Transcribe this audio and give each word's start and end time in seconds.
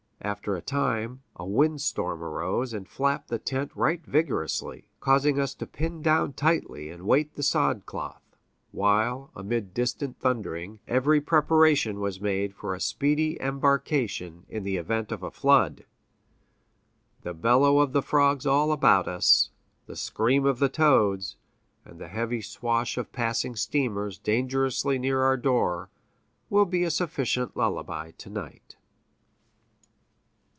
After 0.23 0.55
a 0.55 0.61
time, 0.61 1.23
a 1.35 1.47
wind 1.47 1.81
storm 1.81 2.23
arose 2.23 2.73
and 2.75 2.87
flapped 2.87 3.29
the 3.29 3.39
tent 3.39 3.71
right 3.73 4.05
vigorously, 4.05 4.87
causing 4.99 5.39
us 5.39 5.55
to 5.55 5.65
pin 5.65 6.03
down 6.03 6.33
tightly 6.33 6.91
and 6.91 7.07
weight 7.07 7.33
the 7.33 7.41
sod 7.41 7.87
cloth; 7.87 8.21
while, 8.71 9.31
amid 9.35 9.73
distant 9.73 10.19
thundering, 10.19 10.79
every 10.87 11.19
preparation 11.21 11.99
was 11.99 12.21
made 12.21 12.53
for 12.53 12.75
a 12.75 12.79
speedy 12.79 13.41
embarkation 13.41 14.45
in 14.47 14.63
the 14.63 14.77
event 14.77 15.11
of 15.11 15.21
flood. 15.33 15.85
The 17.23 17.33
bellow 17.33 17.79
of 17.79 17.91
the 17.91 18.03
frogs 18.03 18.45
all 18.45 18.71
about 18.71 19.07
us, 19.07 19.49
the 19.87 19.95
scream 19.95 20.45
of 20.45 20.59
toads, 20.71 21.35
and 21.83 21.97
the 21.99 22.09
heavy 22.09 22.43
swash 22.43 22.95
of 22.95 23.11
passing 23.11 23.55
steamers 23.55 24.19
dangerously 24.19 24.99
near 24.99 25.23
our 25.23 25.35
door, 25.37 25.89
will 26.47 26.65
be 26.65 26.83
a 26.83 26.91
sufficient 26.91 27.57
lullaby 27.57 28.11
to 28.19 28.29
night. 28.29 28.75